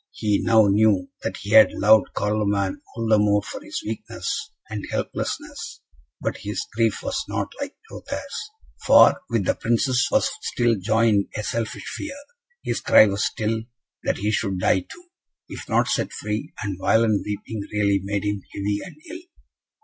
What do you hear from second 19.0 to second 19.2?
ill.